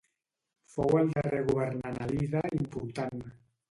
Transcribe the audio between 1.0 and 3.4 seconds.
el darrer governant alida important.